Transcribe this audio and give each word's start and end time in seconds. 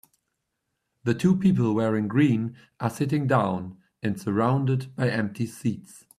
The 1.03 1.13
two 1.13 1.35
people 1.37 1.75
wearing 1.75 2.07
green 2.07 2.57
are 2.79 2.89
sitting 2.89 3.27
down 3.27 3.77
and 4.01 4.19
surrounded 4.19 4.95
by 4.95 5.11
empty 5.11 5.45
seats. 5.45 6.05